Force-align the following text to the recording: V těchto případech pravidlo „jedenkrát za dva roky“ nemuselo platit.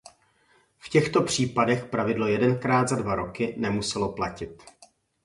V 0.79 0.89
těchto 0.89 1.23
případech 1.23 1.85
pravidlo 1.85 2.27
„jedenkrát 2.27 2.87
za 2.89 2.95
dva 2.95 3.15
roky“ 3.15 3.55
nemuselo 3.57 4.13
platit. 4.13 4.63